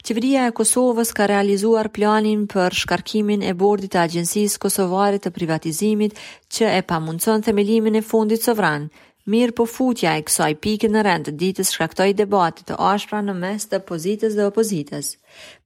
Qeveria 0.00 0.46
e 0.48 0.52
Kosovës 0.56 1.10
ka 1.12 1.26
realizuar 1.28 1.90
planin 1.92 2.46
për 2.48 2.72
shkarkimin 2.82 3.42
e 3.44 3.50
bordit 3.58 3.92
të 3.92 3.98
agjensisë 4.06 4.60
kosovare 4.62 5.18
të 5.20 5.32
privatizimit 5.34 6.16
që 6.56 6.70
e 6.78 6.82
pamundson 6.88 7.42
themelimin 7.44 7.98
e 7.98 8.02
fundit 8.06 8.40
sovran, 8.46 8.86
Mirë 9.28 9.52
po 9.56 9.64
futja 9.68 10.14
e 10.16 10.22
kësaj 10.24 10.52
pike 10.64 10.88
në 10.92 11.00
rend 11.04 11.26
të 11.28 11.32
ditës 11.42 11.72
shkaktoi 11.74 12.12
debate 12.16 12.64
të 12.68 12.78
ashpra 12.92 13.20
në 13.26 13.34
mes 13.42 13.66
të 13.68 13.80
pozitës 13.90 14.38
dhe 14.38 14.46
opozitës. 14.48 15.10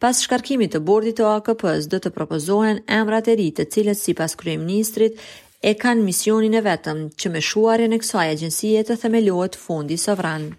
Pas 0.02 0.23
shkarkimit 0.26 0.75
të 0.75 0.80
bordit 0.88 1.20
të 1.20 1.28
AKP-s 1.37 1.87
do 1.92 2.00
të 2.02 2.11
propozohen 2.16 2.82
emrat 2.99 3.30
e 3.30 3.37
ri, 3.38 3.49
të 3.54 3.68
cilët 3.75 4.00
sipas 4.02 4.34
kryeministrit 4.42 5.23
e 5.70 5.76
kanë 5.84 6.06
misionin 6.08 6.58
e 6.58 6.64
vetëm 6.66 7.06
që 7.20 7.34
me 7.37 7.44
shuarjen 7.52 7.94
e 7.94 8.02
kësaj 8.02 8.26
agjencie 8.34 8.84
të 8.90 8.99
themelohet 9.06 9.54
fundi 9.66 10.00
sovran. 10.08 10.50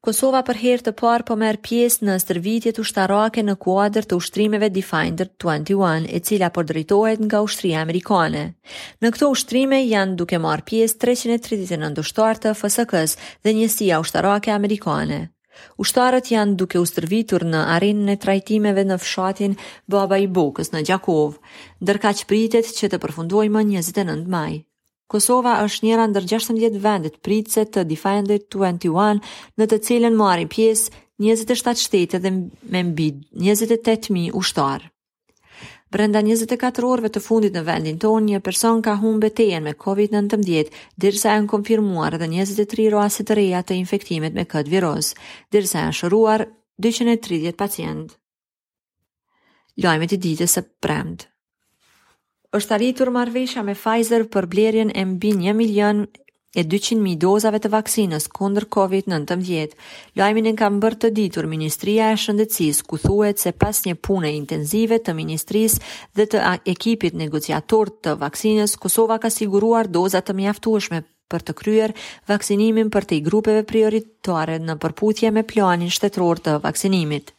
Kosova 0.00 0.38
për 0.48 0.56
herë 0.58 0.84
të 0.86 0.92
parë 0.98 1.24
po 1.28 1.34
merr 1.40 1.58
pjesë 1.66 2.06
në 2.08 2.14
stërvitjet 2.22 2.78
ushtarake 2.82 3.42
në 3.44 3.54
kuadër 3.64 4.06
të 4.08 4.16
ushtrimeve 4.22 4.70
Defender 4.76 5.28
21, 5.44 6.06
e 6.08 6.20
cila 6.28 6.48
po 6.54 6.64
drejtohet 6.70 7.20
nga 7.26 7.42
ushtria 7.48 7.82
amerikane. 7.84 8.46
Në 9.04 9.10
këto 9.12 9.28
ushtrime 9.34 9.82
janë 9.82 10.16
duke 10.22 10.40
marr 10.46 10.64
pjesë 10.70 10.96
339 11.04 12.00
ushtarë 12.06 12.42
të 12.46 12.54
FSK-s 12.62 13.18
dhe 13.44 13.54
njësia 13.60 14.00
ushtarake 14.06 14.54
amerikane. 14.56 15.20
Ushtarët 15.76 16.32
janë 16.32 16.56
duke 16.62 16.80
u 16.80 16.88
stërvitur 16.94 17.44
në 17.52 17.66
arenën 17.76 18.14
e 18.14 18.16
trajtimeve 18.24 18.86
në 18.88 18.96
fshatin 19.04 19.58
Baba 19.96 20.16
i 20.16 20.24
Bukës 20.40 20.72
në 20.72 20.86
Gjakov, 20.88 21.36
dërka 21.92 22.16
që 22.22 22.26
pritet 22.32 22.72
që 22.80 22.94
të 22.94 23.02
përfundojmë 23.04 23.68
29 23.76 24.30
maj. 24.38 24.62
Kosova 25.10 25.56
është 25.66 25.86
njëra 25.88 26.04
ndër 26.06 26.26
16 26.38 26.78
vendet 26.84 27.16
pritse 27.26 27.64
të 27.74 27.82
Defender 27.90 28.38
21, 28.54 29.18
në 29.58 29.66
të 29.72 29.78
cilën 29.88 30.14
marrin 30.14 30.50
pjesë 30.52 30.92
27 31.26 31.80
shtete 31.86 32.20
dhe 32.22 32.30
me 32.74 32.82
mbi 32.92 33.08
28 33.48 34.14
mijë 34.16 34.42
Brenda 35.90 36.22
24 36.22 36.86
orëve 36.86 37.08
të 37.10 37.20
fundit 37.24 37.54
në 37.56 37.64
vendin 37.66 37.98
tonë, 37.98 38.26
një 38.28 38.40
person 38.46 38.78
ka 38.86 38.94
humbë 39.02 39.32
tejen 39.40 39.64
me 39.66 39.72
COVID-19, 39.74 40.38
e 40.46 41.12
janë 41.28 41.50
konfirmuar 41.50 42.14
dhe 42.14 42.28
23 42.30 42.86
raste 42.94 43.26
të 43.26 43.34
reja 43.40 43.64
të 43.66 43.74
infektimit 43.82 44.34
me 44.38 44.46
këtë 44.46 44.70
virus, 44.76 45.10
e 45.50 45.64
janë 45.66 45.96
shëruar 46.02 46.46
230 46.78 47.58
pacientë. 47.64 48.14
Lajmet 49.82 50.14
e 50.14 50.22
ditës 50.22 50.54
së 50.60 50.66
premtë 50.78 51.29
është 52.56 52.74
arritur 52.76 53.08
marvesha 53.14 53.62
me 53.66 53.76
Pfizer 53.78 54.24
për 54.34 54.46
blerjen 54.52 54.88
e 54.94 55.02
mbi 55.08 55.28
1 55.50 55.54
milion 55.58 56.00
e 56.02 56.64
200.000 56.70 57.12
dozave 57.24 57.60
të 57.62 57.70
vaksinës 57.74 58.24
kundër 58.34 58.66
COVID-19. 58.76 59.76
Lajmin 60.18 60.48
e 60.50 60.54
kam 60.58 60.80
bërë 60.82 60.98
të 61.04 61.10
ditur 61.18 61.46
Ministria 61.52 62.08
e 62.10 62.18
Shëndecis, 62.24 62.82
ku 62.90 62.98
thuet 63.04 63.38
se 63.44 63.52
pas 63.64 63.84
një 63.86 63.94
pune 64.08 64.32
intenzive 64.40 64.98
të 64.98 65.14
Ministris 65.20 65.78
dhe 66.18 66.26
të 66.32 66.42
ekipit 66.74 67.14
negociator 67.22 67.94
të 68.04 68.16
vaksinës, 68.24 68.74
Kosova 68.82 69.20
ka 69.26 69.30
siguruar 69.36 69.86
dozat 69.98 70.26
të 70.26 70.36
mjaftueshme 70.42 71.04
për 71.30 71.46
të 71.46 71.54
kryer 71.62 71.92
vaksinimin 72.34 72.90
për 72.90 73.04
të 73.06 73.14
i 73.20 73.24
grupeve 73.30 73.62
prioritare 73.70 74.58
në 74.66 74.74
përputhje 74.86 75.30
me 75.38 75.46
planin 75.54 75.92
shtetror 76.00 76.42
të 76.42 76.58
vaksinimit. 76.66 77.30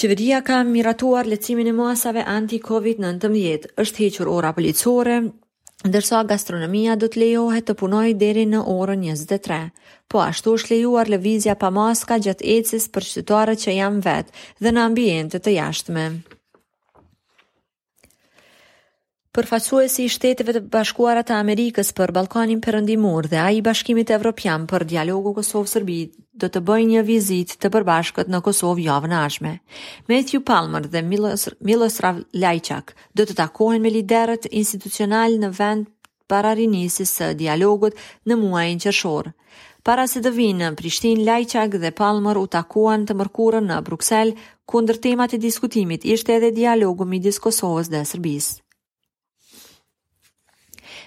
Qeveria 0.00 0.42
ka 0.44 0.56
miratuar 0.62 1.24
lecimin 1.24 1.70
e 1.70 1.72
masave 1.76 2.20
anti-Covid-19, 2.32 3.62
është 3.84 4.02
hequr 4.04 4.28
ora 4.32 4.50
policore, 4.58 5.14
ndërsa 5.88 6.20
gastronomia 6.32 6.98
do 7.04 7.08
të 7.14 7.22
lejohet 7.24 7.64
të 7.70 7.76
punoj 7.82 8.12
deri 8.24 8.44
në 8.50 8.60
orën 8.74 9.06
23. 9.08 9.58
Po 10.12 10.20
ashtu 10.28 10.52
është 10.60 10.74
lejuar 10.74 11.08
lëvizja 11.14 11.56
pa 11.64 11.72
maska 11.80 12.20
gjatë 12.28 12.50
ecis 12.58 12.90
për 12.96 13.08
qytetarët 13.08 13.64
që 13.64 13.78
janë 13.80 14.04
vetë 14.10 14.44
dhe 14.66 14.74
në 14.76 14.84
ambientet 14.90 15.48
të 15.48 15.56
jashtme 15.56 16.04
përfaqësuesi 19.36 20.04
i 20.06 20.10
Shteteve 20.12 20.52
të 20.56 20.60
Bashkuara 20.74 21.20
të 21.28 21.34
Amerikës 21.36 21.90
për 21.98 22.12
Ballkanin 22.16 22.60
Perëndimor 22.66 23.26
dhe 23.28 23.36
ai 23.42 23.58
i 23.58 23.62
Bashkimit 23.66 24.08
Evropian 24.16 24.62
për 24.70 24.84
dialogun 24.92 25.34
Kosov-Serbi 25.36 25.96
do 26.44 26.48
të 26.52 26.62
bëjnë 26.70 26.92
një 26.94 27.02
vizitë 27.10 27.58
të 27.64 27.70
përbashkët 27.74 28.30
në 28.32 28.40
Kosovë 28.46 28.86
javën 28.86 29.14
ardhshme. 29.18 29.52
Matthew 30.12 30.40
Palmer 30.52 30.88
dhe 30.94 31.02
Milos 31.10 31.44
Milos 31.70 32.00
Lajçak 32.46 32.94
do 33.20 33.28
të 33.28 33.36
takohen 33.42 33.84
me 33.84 33.92
liderët 33.98 34.48
institucional 34.62 35.36
në 35.44 35.52
vend 35.60 35.92
para 36.32 36.56
rinisës 36.56 37.12
së 37.18 37.30
dialogut 37.44 37.96
në 38.28 38.40
muajin 38.40 38.80
qershor. 38.86 39.32
Para 39.86 40.08
se 40.10 40.22
të 40.24 40.32
vinë 40.38 40.64
në 40.64 40.72
Prishtinë, 40.80 41.24
Lajçak 41.28 41.76
dhe 41.84 41.92
Palmer 42.00 42.38
u 42.40 42.48
takuan 42.56 43.04
të 43.06 43.14
mërkurën 43.20 43.68
në 43.68 43.82
Bruksel, 43.86 44.32
ku 44.64 44.80
ndër 44.82 45.02
temat 45.08 45.36
e 45.36 45.44
diskutimit 45.44 46.08
ishte 46.16 46.40
edhe 46.40 46.54
dialogu 46.56 47.04
midis 47.12 47.38
Kosovës 47.38 47.92
dhe 47.94 48.00
Serbisë. 48.12 48.62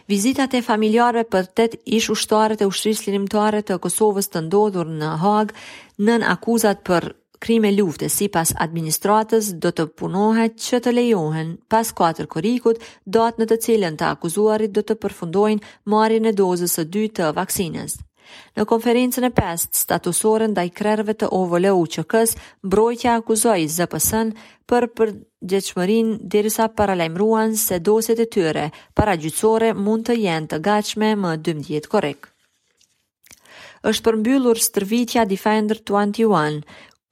Vizitat 0.09 0.53
e 0.57 0.63
familjare 0.65 1.21
për 1.33 1.47
tet 1.59 1.73
ish 1.97 2.07
ushtarët 2.13 2.63
e 2.65 2.67
ushtrisë 2.71 3.03
lirimtare 3.07 3.59
të 3.67 3.75
Kosovës 3.83 4.29
të 4.35 4.41
ndodhur 4.47 4.89
në 5.01 5.09
Hagë 5.23 5.57
nën 6.07 6.25
akuzat 6.31 6.81
për 6.89 7.07
krime 7.45 7.69
lufte 7.77 8.09
si 8.15 8.25
pas 8.37 8.55
administratës 8.65 9.51
do 9.65 9.69
të 9.75 9.85
punohet 10.01 10.57
që 10.65 10.81
të 10.87 10.95
lejohen 10.97 11.53
pas 11.75 11.93
4 12.01 12.25
korikut, 12.33 12.81
datë 13.19 13.43
në 13.43 13.49
të 13.53 13.59
cilën 13.67 14.01
të 14.01 14.09
akuzuarit 14.15 14.73
do 14.73 14.81
të 14.89 14.97
përfundojnë 15.05 15.73
marrën 15.95 16.25
e 16.31 16.35
dozës 16.41 16.79
së 16.79 16.89
dytë 16.97 17.21
të 17.21 17.29
vaksinës. 17.43 17.99
Në 18.57 18.65
konferencën 18.69 19.25
e 19.27 19.31
pestë, 19.37 19.77
statusorën 19.85 20.53
da 20.57 20.65
i 20.67 20.71
krerëve 20.79 21.15
të 21.19 21.29
OVLU 21.37 21.75
që 21.95 22.03
kësë, 22.11 22.41
brojtja 22.73 23.15
akuzoi 23.21 23.67
zë 23.75 23.87
pësën 23.93 24.33
për 24.69 24.87
për 24.99 25.13
derisa 25.41 25.85
dirësa 26.35 26.67
paralajmruan 26.79 27.55
se 27.57 27.79
doset 27.89 28.19
e 28.19 28.27
tyre, 28.35 28.67
para 28.95 29.15
mund 29.87 30.05
të 30.09 30.19
jenë 30.25 30.47
të 30.53 30.59
gatshme 30.69 31.13
më 31.25 31.37
12 31.49 31.87
korek. 31.95 32.27
Êshtë 33.89 34.03
përmbyllur 34.09 34.59
stërvitja 34.59 35.23
Defender 35.25 35.77
21, 35.87 36.61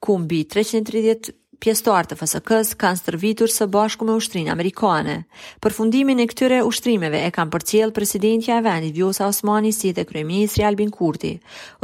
kumbi 0.04 0.42
330 0.44 1.32
pjestuar 1.62 2.06
të 2.06 2.14
FSK-s 2.20 2.72
kanë 2.78 2.98
stërvitur 3.00 3.50
së 3.50 3.66
bashku 3.74 4.06
me 4.06 4.14
ushtrinë 4.18 4.52
Amerikane. 4.52 5.16
Për 5.64 5.74
fundimin 5.78 6.20
e 6.22 6.26
këtyre 6.30 6.60
ushtrimeve 6.66 7.22
e 7.26 7.32
kanë 7.34 7.52
përcjell 7.54 7.94
presidentja 7.96 8.58
e 8.60 8.64
vendit 8.68 8.94
Vjosa 8.98 9.26
Osmani 9.30 9.72
si 9.74 9.92
dhe 9.96 10.06
kreministri 10.10 10.66
Albin 10.68 10.92
Kurti. 10.94 11.34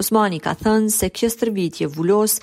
Osmani 0.00 0.40
ka 0.46 0.54
thënë 0.62 0.92
se 0.98 1.10
kjo 1.10 1.30
stërvitje 1.34 1.90
vullos 1.96 2.38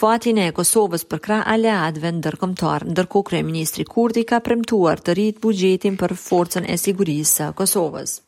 fatin 0.00 0.42
e 0.44 0.50
Kosovës 0.56 1.06
për 1.12 1.24
kra 1.28 1.40
aleatve 1.56 2.12
ndërkombëtar, 2.20 2.84
ndërkohë 2.90 2.92
ndërko 2.94 3.24
kreministri 3.32 3.88
Kurti 3.94 4.26
ka 4.32 4.42
premtuar 4.48 5.00
të 5.00 5.18
rritë 5.18 5.44
bugjetin 5.48 5.98
për 6.04 6.16
forcen 6.28 6.68
e 6.74 6.78
sigurisë 6.86 7.52
Kosovës. 7.58 8.20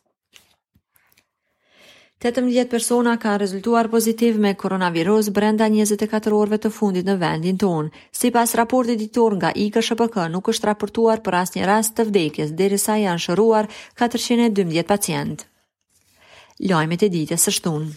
18 2.19 2.65
persona 2.69 3.17
ka 3.17 3.37
rezultuar 3.37 3.89
pozitiv 3.91 4.39
me 4.39 4.53
koronavirus 4.53 5.29
brenda 5.29 5.69
24 5.69 6.33
orve 6.33 6.57
të 6.57 6.71
fundit 6.73 7.05
në 7.05 7.13
vendin 7.21 7.57
tonë. 7.61 7.91
Si 8.11 8.31
pas 8.33 8.53
raporti 8.57 8.95
ditor 8.97 9.35
nga 9.37 9.51
IKSHPK, 9.53 10.23
nuk 10.33 10.49
është 10.49 10.65
raportuar 10.69 11.21
për 11.21 11.37
asnjë 11.43 11.67
rast 11.69 11.93
të 11.93 12.07
vdekjes, 12.09 12.55
derisa 12.57 12.95
janë 12.97 13.21
shëruar 13.21 13.69
412 14.01 14.81
pacientë. 14.89 15.45
Lajmet 16.65 17.05
e 17.05 17.11
ditës 17.13 17.45
së 17.47 17.53
shtunë. 17.59 17.93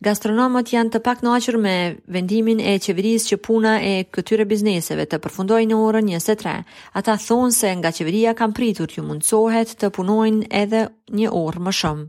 Gastronomët 0.00 0.72
janë 0.72 0.94
të 0.96 1.02
pak 1.04 1.20
noqër 1.22 1.60
me 1.60 1.76
vendimin 2.16 2.60
e 2.64 2.78
qeverisë 2.80 3.34
që 3.34 3.40
puna 3.44 3.76
e 3.84 3.94
këtyre 4.08 4.48
bizneseve 4.48 5.04
të 5.04 5.20
përfundojnë 5.26 5.74
në 5.74 5.76
orën 5.90 6.08
23. 6.16 6.56
Ata 7.02 7.18
thonë 7.28 7.52
se 7.60 7.76
nga 7.82 7.92
qeveria 7.92 8.32
kam 8.40 8.56
pritur 8.56 8.88
që 8.88 9.04
mundësohet 9.12 9.76
të 9.80 9.92
punojnë 10.00 10.48
edhe 10.64 10.86
një 11.20 11.32
orë 11.44 11.66
më 11.68 11.80
shumë 11.84 12.08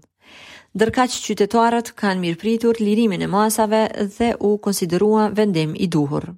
ndërka 0.76 1.06
që 1.12 1.20
qytetarët 1.26 1.94
kanë 1.96 2.20
mirë 2.22 2.40
pritur 2.42 2.80
lirimin 2.84 3.24
e 3.24 3.30
masave 3.32 3.86
dhe 4.18 4.34
u 4.50 4.56
konsiderua 4.66 5.30
vendim 5.38 5.76
i 5.80 5.88
duhur. 5.88 6.34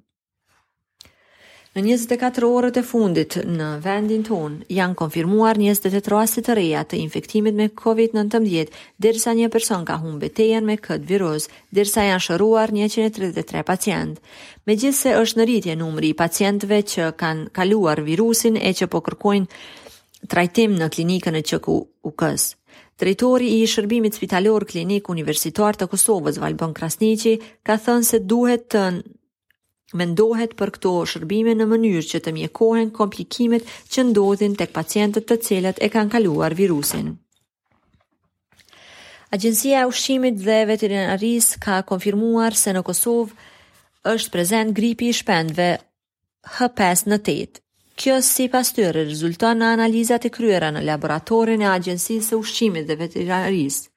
Në 1.76 1.82
24 1.84 2.48
orët 2.58 2.78
e 2.80 2.82
fundit 2.82 3.36
në 3.44 3.66
vendin 3.84 4.22
ton, 4.26 4.54
janë 4.72 4.96
konfirmuar 4.98 5.58
28 5.62 6.10
rastit 6.10 6.46
të 6.48 6.56
reja 6.58 6.80
të 6.88 6.96
infektimit 6.98 7.54
me 7.54 7.68
COVID-19, 7.82 8.72
dërsa 9.04 9.34
një 9.38 9.50
person 9.52 9.84
ka 9.86 9.98
hun 10.02 10.16
betejën 10.22 10.66
me 10.66 10.78
këtë 10.82 11.06
virus, 11.10 11.46
dërsa 11.76 12.06
janë 12.08 12.24
shëruar 12.26 12.72
133 12.74 13.62
pacient. 13.68 14.16
Me 14.66 14.78
gjithë 14.80 15.00
se 15.02 15.16
është 15.20 15.38
në 15.42 15.48
rritje 15.50 15.78
numri 15.78 16.14
i 16.14 16.18
pacientve 16.18 16.80
që 16.82 17.12
kanë 17.20 17.50
kaluar 17.60 18.02
virusin 18.06 18.58
e 18.58 18.72
që 18.74 18.88
po 18.90 19.02
kërkojnë 19.04 20.26
trajtim 20.34 20.74
në 20.80 20.88
klinikën 20.96 21.38
e 21.42 21.46
që 21.50 21.62
ku 21.68 21.78
u 21.84 22.10
kësë. 22.16 22.57
Drejtori 22.98 23.48
i 23.62 23.66
shërbimit 23.70 24.16
spitalor 24.18 24.64
klinik 24.66 25.06
universitar 25.12 25.76
të 25.78 25.86
Kosovës, 25.92 26.40
Valbon 26.42 26.72
Krasnici, 26.74 27.36
ka 27.62 27.76
thënë 27.84 28.06
se 28.08 28.18
duhet 28.32 28.64
të 28.74 28.82
mendohet 30.00 30.56
për 30.58 30.72
këto 30.74 30.94
shërbime 31.12 31.54
në 31.60 31.68
mënyrë 31.70 32.02
që 32.12 32.20
të 32.26 32.32
mjekohen 32.38 32.90
komplikimet 32.98 33.70
që 33.94 34.04
ndodhin 34.08 34.56
tek 34.58 34.74
pacientët 34.78 35.28
të 35.30 35.36
cilët 35.46 35.78
e 35.86 35.90
kanë 35.94 36.12
kaluar 36.16 36.56
virusin. 36.58 37.12
Agjencia 39.36 39.84
e 39.84 39.86
Ushqimit 39.92 40.42
dhe 40.44 40.58
Veterinarisë 40.72 41.62
ka 41.64 41.78
konfirmuar 41.90 42.56
se 42.58 42.74
në 42.74 42.82
Kosovë 42.82 44.10
është 44.16 44.34
prezent 44.34 44.74
gripi 44.80 45.12
i 45.12 45.14
shpendëve 45.22 45.70
H5N8, 46.58 47.62
Kjo 47.98 48.20
si 48.22 48.44
pas 48.48 48.68
tyre 48.70 49.00
rezulton 49.08 49.58
në 49.58 49.68
analizat 49.74 50.24
e 50.28 50.30
kryera 50.30 50.68
në 50.70 50.84
laboratorin 50.86 51.64
e 51.64 51.66
agjensisë 51.66 52.28
së 52.30 52.36
ushqimit 52.38 52.86
dhe 52.86 52.94
veterinarisë. 53.00 53.88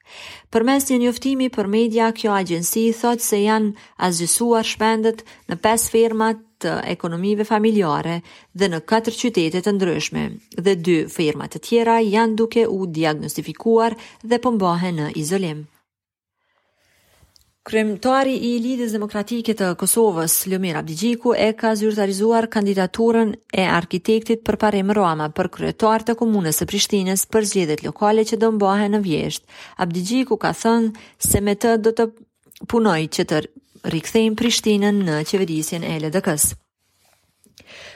Për 0.50 0.64
mes 0.66 0.88
një 0.90 0.96
njoftimi 1.04 1.46
për 1.54 1.68
media, 1.76 2.08
kjo 2.18 2.34
agjensi 2.34 2.82
thot 3.02 3.22
se 3.22 3.38
janë 3.44 3.70
azgjësuar 4.08 4.66
shpendet 4.72 5.22
në 5.52 5.58
5 5.68 5.88
firmat 5.94 6.42
të 6.64 6.74
ekonomive 6.96 7.46
familjare 7.52 8.18
dhe 8.58 8.70
në 8.74 8.80
4 8.92 9.16
qytetet 9.22 9.68
të 9.68 9.76
ndryshme 9.78 10.26
dhe 10.58 10.74
2 10.90 10.98
firmat 11.18 11.54
të 11.54 11.62
tjera 11.68 12.00
janë 12.08 12.40
duke 12.42 12.66
u 12.68 12.82
diagnostifikuar 12.98 13.94
dhe 14.24 14.42
pëmbohen 14.48 14.98
po 15.06 15.08
në 15.08 15.12
izolim. 15.22 15.64
Kryemtari 17.62 18.32
i 18.34 18.56
Lidhjes 18.62 18.90
Demokratike 18.96 19.54
të 19.54 19.66
Kosovës, 19.80 20.32
Lumir 20.50 20.78
Abdigjiku, 20.80 21.30
e 21.38 21.46
ka 21.60 21.70
zyrtarizuar 21.80 22.48
kandidaturën 22.54 23.30
e 23.54 23.66
arkitektit 23.74 24.42
për 24.48 24.58
parim 24.64 24.90
Roma 24.98 25.28
për 25.36 25.48
kryetar 25.58 26.02
të 26.08 26.16
komunës 26.24 26.58
së 26.62 26.66
Prishtines 26.72 27.22
për 27.36 27.46
zgjedhjet 27.52 27.84
lokale 27.86 28.24
që 28.32 28.40
do 28.46 28.50
mbahen 28.56 28.96
në 28.98 29.02
vjeshtë. 29.06 29.46
Abdigjiku 29.86 30.40
ka 30.46 30.50
thënë 30.64 31.06
se 31.28 31.40
me 31.50 31.54
të 31.66 31.76
do 31.86 31.94
të 32.02 32.08
punoj 32.74 32.98
që 33.18 33.28
të 33.34 33.40
rikëthejmë 33.96 34.38
Prishtinën 34.42 34.98
në 35.10 35.22
qeverisjen 35.30 35.86
e 35.86 35.94
LDK-s. 36.02 36.50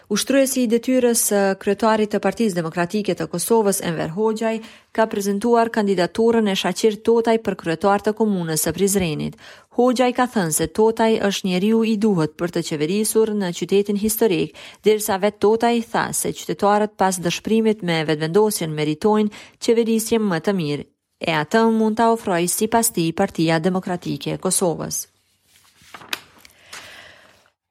Ushtruesi 0.09 0.62
i 0.62 0.71
detyrës 0.71 1.23
kryetarit 1.59 2.12
të 2.12 2.21
Partisë 2.23 2.56
Demokratike 2.61 3.14
të 3.18 3.26
Kosovës 3.33 3.80
Enver 3.85 4.12
Hoxhaj 4.14 4.54
ka 4.97 5.06
prezantuar 5.11 5.71
kandidaturën 5.75 6.49
e 6.52 6.56
Shaqir 6.56 6.97
Totaj 7.09 7.35
për 7.47 7.56
kryetar 7.62 8.04
të 8.06 8.14
komunës 8.18 8.66
së 8.66 8.73
Prizrenit. 8.76 9.38
Hoxhaj 9.78 10.12
ka 10.18 10.28
thënë 10.37 10.56
se 10.59 10.66
Totaj 10.80 11.11
është 11.30 11.49
njeriu 11.50 11.83
i 11.85 11.97
duhet 12.06 12.37
për 12.40 12.54
të 12.56 12.64
qeverisur 12.71 13.35
në 13.42 13.50
qytetin 13.59 13.99
historik, 14.04 14.54
derisa 14.87 15.18
vet 15.26 15.40
Totaj 15.47 15.75
tha 15.92 16.06
se 16.14 16.33
qytetarët 16.38 16.97
pas 16.97 17.21
dëshpërimit 17.26 17.83
me 17.85 18.00
vetvendosjen 18.09 18.73
meritojnë 18.78 19.35
qeverisje 19.59 20.23
më 20.23 20.40
të 20.47 20.56
mirë 20.62 20.87
e 21.26 21.33
atë 21.42 21.64
mund 21.73 21.97
të 21.99 22.06
ofroj 22.14 22.42
si 22.52 22.66
pas 22.68 22.88
ti 22.95 23.11
Partia 23.16 23.59
Demokratike 23.59 24.37
Kosovës. 24.38 25.04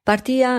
Partia 0.06 0.58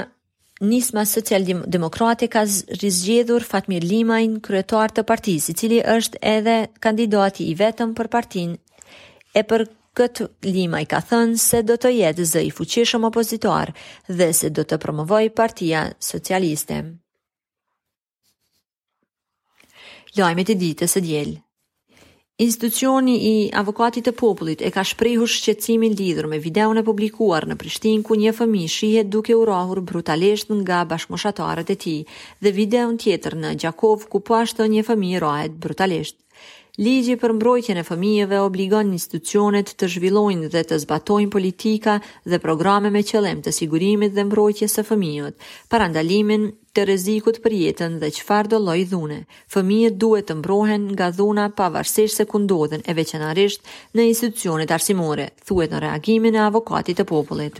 Nisma 0.61 1.05
Social 1.05 1.41
Demokrati 1.67 2.27
ka 2.27 2.45
zgjedhur 2.45 3.43
Fatmir 3.45 3.83
Limajn, 3.85 4.39
kryetar 4.41 4.89
të 4.89 5.03
partisë, 5.05 5.53
i 5.53 5.55
cili 5.55 5.81
është 5.85 6.21
edhe 6.25 6.55
kandidati 6.81 7.45
i 7.51 7.55
vetëm 7.59 7.93
për 7.99 8.09
partinë. 8.09 8.57
E 9.37 9.43
për 9.45 9.67
këtë 9.97 10.27
Limaj 10.49 10.85
ka 10.89 10.99
thënë 11.11 11.37
se 11.41 11.61
do 11.65 11.75
të 11.81 11.91
jetë 11.99 12.25
zë 12.33 12.43
i 12.49 12.51
fuqishëm 12.53 13.05
opozitor 13.07 13.71
dhe 14.09 14.31
se 14.37 14.49
do 14.49 14.65
të 14.69 14.79
promovojë 14.81 15.33
Partia 15.37 15.85
Socialiste. 16.09 16.81
Lajmet 20.17 20.49
e 20.49 20.55
ditës 20.63 20.97
së 20.97 21.03
diel. 21.05 21.37
Institucioni 22.43 23.13
i 23.27 23.29
avokatit 23.59 24.05
të 24.05 24.11
popullit 24.19 24.59
e 24.61 24.69
ka 24.73 24.83
shprehu 24.85 25.23
shqecimin 25.35 25.95
lidhur 25.97 26.27
me 26.33 26.37
videon 26.43 26.77
e 26.77 26.83
publikuar 26.89 27.47
në 27.49 27.57
Prishtin 27.63 28.03
ku 28.05 28.17
një 28.23 28.33
fëmi 28.39 28.61
shihet 28.73 29.09
duke 29.15 29.33
u 29.39 29.79
brutalisht 29.91 30.51
nga 30.59 30.83
bashkëmoshatarët 30.91 31.71
e 31.75 31.77
ti 31.85 31.95
dhe 32.43 32.51
videon 32.59 32.97
tjetër 33.03 33.37
në 33.43 33.55
Gjakov 33.63 34.05
ku 34.11 34.19
pashtë 34.29 34.63
po 34.63 34.69
një 34.75 34.85
fëmi 34.91 35.17
rahet 35.25 35.57
brutalisht. 35.65 36.15
Ligji 36.77 37.15
për 37.21 37.31
mbrojtjen 37.33 37.79
e 37.81 37.83
fëmijëve 37.85 38.37
obligon 38.47 38.89
institucionet 38.95 39.69
të 39.81 39.87
zhvillojnë 39.89 40.49
dhe 40.55 40.61
të 40.71 40.77
zbatojnë 40.83 41.31
politika 41.35 41.95
dhe 42.33 42.37
programe 42.43 42.91
me 42.93 43.01
qëllim 43.09 43.39
të 43.41 43.53
sigurimit 43.57 44.11
dhe 44.17 44.27
mbrojtjes 44.27 44.77
së 44.77 44.83
fëmijët, 44.91 45.39
parandalimin 45.73 46.45
të 46.77 46.83
rrezikut 46.85 47.39
për 47.47 47.55
jetën 47.63 47.95
dhe 48.03 48.11
çfarëdo 48.19 48.59
do 48.59 48.59
lloj 48.67 48.83
dhune. 48.93 49.17
Fëmijët 49.55 49.97
duhet 50.05 50.29
të 50.29 50.35
mbrohen 50.43 50.85
nga 50.93 51.07
dhuna 51.19 51.47
pavarësisht 51.61 52.21
se 52.21 52.27
ku 52.29 52.43
ndodhen, 52.45 52.85
e 52.85 52.97
veçanërisht 53.01 53.73
në 53.97 54.05
institucionet 54.11 54.75
arsimore, 54.77 55.31
thuhet 55.49 55.73
në 55.73 55.81
reagimin 55.87 56.37
e 56.37 56.45
avokatit 56.45 57.01
të 57.01 57.09
popullit. 57.13 57.57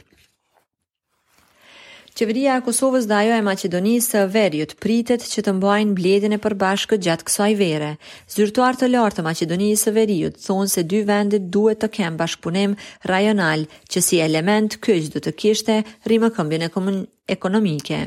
Qeveria 2.18 2.54
e 2.58 2.62
Kosovës 2.66 3.04
dhe 3.10 3.14
ajo 3.16 3.34
e 3.38 3.42
Maqedonisë 3.46 4.08
së 4.14 4.22
Veriut 4.36 4.72
pritet 4.82 5.22
që 5.30 5.44
të 5.46 5.52
mbajnë 5.58 5.94
bletin 6.00 6.34
e 6.34 6.40
përbashkët 6.42 7.04
gjatë 7.08 7.26
kësaj 7.28 7.50
vere. 7.60 7.90
Zyrtuar 8.36 8.80
të 8.80 8.90
lartë 8.90 9.20
të 9.20 9.26
Maqedonisë 9.28 9.84
së 9.84 9.94
Veriut 10.00 10.40
thonë 10.48 10.72
se 10.74 10.84
dy 10.94 11.04
vendet 11.12 11.46
duhet 11.58 11.84
të 11.84 11.90
kenë 12.00 12.20
bashkëpunim 12.24 12.74
rajonal, 13.14 13.68
që 13.94 14.02
si 14.08 14.18
element 14.26 14.80
kyç 14.88 15.12
do 15.18 15.22
të 15.28 15.36
kishte 15.44 15.78
rrimëkëmbjen 16.10 16.68
e 16.72 17.34
ekonomike. 17.38 18.02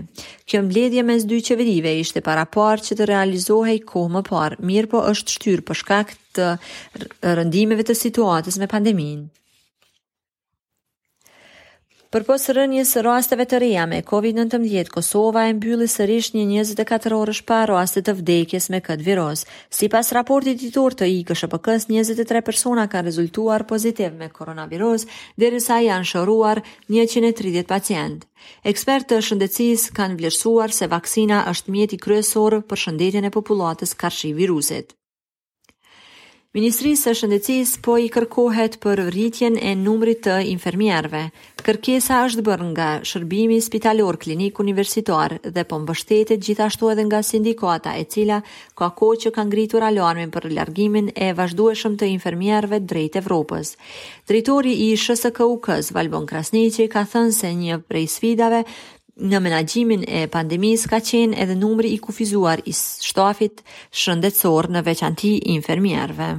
Kjo 0.48 0.64
mbledhje 0.66 1.06
mes 1.12 1.30
dy 1.30 1.38
qeverive 1.50 1.94
ishte 2.02 2.26
para 2.30 2.48
parë 2.58 2.88
që 2.90 2.98
të 2.98 3.10
realizohej 3.14 3.78
kohë 3.94 4.16
më 4.18 4.24
parë, 4.32 4.60
mirë 4.72 4.90
po 4.96 5.06
është 5.12 5.38
shtyrë 5.38 5.68
për 5.70 5.82
shkak 5.84 6.16
të 6.40 6.50
rëndimeve 7.42 7.86
të 7.90 8.00
situatës 8.06 8.58
me 8.58 8.66
pandeminë. 8.76 9.28
Për 12.14 12.24
posë 12.26 12.54
rënjës 12.56 12.90
së 12.94 13.02
rastave 13.06 13.44
të 13.50 13.58
reja 13.62 13.82
me 13.90 13.98
COVID-19, 14.06 14.88
Kosova 14.94 15.44
e 15.46 15.52
mbylli 15.58 15.86
së 15.92 16.06
një 16.34 16.62
24 16.64 17.14
orësh 17.18 17.42
shpa 17.44 17.58
rastit 17.70 18.08
të 18.08 18.14
vdekjes 18.20 18.66
me 18.74 18.80
këtë 18.88 19.06
virus. 19.08 19.44
Si 19.80 19.86
pas 19.92 20.10
raportit 20.18 20.58
i 20.58 20.72
tërë 20.78 20.98
të 21.02 21.06
i 21.12 21.20
s 21.22 21.46
23 21.54 22.42
persona 22.48 22.88
kanë 22.90 23.12
rezultuar 23.12 23.62
pozitiv 23.70 24.18
me 24.24 24.28
koronavirus, 24.40 25.06
dhe 25.38 25.52
rësa 25.54 25.78
janë 25.86 26.10
shëruar 26.10 26.64
130 26.90 27.62
pacientë. 27.70 28.26
Ekspertë 28.74 29.14
të 29.14 29.22
shëndecis 29.28 29.86
kanë 30.00 30.18
vlerësuar 30.18 30.74
se 30.80 30.90
vakcina 30.90 31.44
është 31.54 31.70
mjeti 31.78 32.02
kryesorë 32.08 32.64
për 32.72 32.86
shëndetjen 32.88 33.30
e 33.30 33.36
populatës 33.38 33.94
karshi 34.02 34.34
virusit. 34.42 34.96
Ministri 36.50 36.96
së 36.98 37.12
shëndecis 37.14 37.76
po 37.78 37.92
i 38.02 38.08
kërkohet 38.10 38.74
për 38.82 39.04
rritjen 39.14 39.54
e 39.62 39.76
numrit 39.78 40.18
të 40.26 40.40
infermierve. 40.50 41.20
Kërkesa 41.62 42.24
është 42.26 42.42
bërë 42.48 42.66
nga 42.72 42.88
shërbimi 43.06 43.60
spitalor 43.62 44.18
klinik 44.18 44.58
universitar 44.58 45.36
dhe 45.44 45.62
po 45.70 45.78
mbështetet 45.84 46.42
gjithashtu 46.48 46.90
edhe 46.90 47.04
nga 47.06 47.20
sindikata 47.22 47.92
e 47.94 48.02
cila 48.10 48.40
ka 48.74 48.88
ko 48.98 49.12
që 49.22 49.30
kanë 49.36 49.50
ngritur 49.52 49.86
alarmin 49.92 50.34
për 50.34 50.48
largimin 50.58 51.12
e 51.14 51.30
vazhdueshëm 51.38 51.94
të 52.02 52.10
infermierve 52.16 52.82
drejt 52.82 53.20
Evropës. 53.22 53.76
Drejtori 54.26 54.74
i 54.90 54.94
SSKUK-s 54.98 55.94
Valbon 55.94 56.26
Krasniqi 56.32 56.90
ka 56.96 57.06
thënë 57.14 57.36
se 57.38 57.54
një 57.62 57.78
prej 57.86 58.08
sfidave 58.16 58.64
në 59.30 59.38
menagjimin 59.44 60.02
e 60.06 60.20
pandemis 60.34 60.84
ka 60.92 60.98
qenë 61.08 61.38
edhe 61.44 61.56
numri 61.58 61.90
i 61.94 61.98
kufizuar 62.04 62.62
i 62.64 62.74
shtafit 62.80 63.62
shëndetësor 64.02 64.68
në 64.76 64.82
veçanti 64.88 65.34
infermierve. 65.56 66.30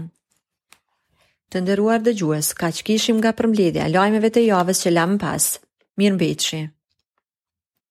Të 1.52 1.62
nderuar 1.66 2.04
dëgjues, 2.06 2.54
kaq 2.62 2.82
kishim 2.88 3.18
nga 3.20 3.34
përmbledhja 3.40 3.88
lojmeve 3.90 4.00
lajmeve 4.00 4.34
të 4.38 4.46
javës 4.48 4.86
që 4.86 4.94
lamë 4.98 5.18
pas. 5.26 5.54
Mirë 6.00 6.16
mbetshi. 6.20 6.64